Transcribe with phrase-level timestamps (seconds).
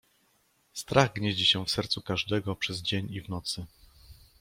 [0.73, 3.65] "Strach gnieździ się w sercu każdego przez dzień i w nocy."